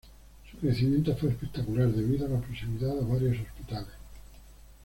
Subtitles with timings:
[0.49, 3.93] Su crecimiento fue espectacular debido a la proximidad a varios hospitales.